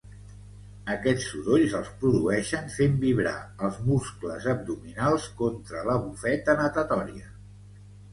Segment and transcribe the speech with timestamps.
[0.91, 3.33] Aquests sorolls els produeixen fent vibrar
[3.67, 7.29] els muscles abdominals contra la bufeta natatòria.